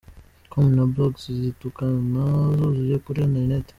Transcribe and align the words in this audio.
com 0.51 0.65
na 0.77 0.83
blogs 0.93 1.23
zitukana 1.39 2.23
zuzuye 2.57 2.95
kuri 3.05 3.19
internet. 3.27 3.67